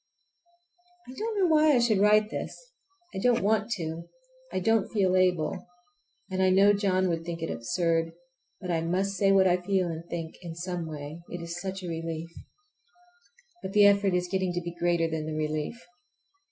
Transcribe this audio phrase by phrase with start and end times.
[1.07, 2.57] I don't know why I should write this.
[3.13, 4.09] I don't want to.
[4.51, 5.67] I don't feel able.
[6.31, 8.13] And I know John would think it absurd.
[8.59, 11.87] But I must say what I feel and think in some way—it is such a
[11.87, 12.31] relief!
[13.61, 15.79] But the effort is getting to be greater than the relief.